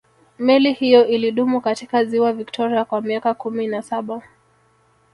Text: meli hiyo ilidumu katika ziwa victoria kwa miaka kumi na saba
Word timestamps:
meli 0.39 0.73
hiyo 0.73 1.07
ilidumu 1.07 1.61
katika 1.61 2.05
ziwa 2.05 2.33
victoria 2.33 2.85
kwa 2.85 3.01
miaka 3.01 3.33
kumi 3.33 3.67
na 3.67 3.81
saba 3.81 4.21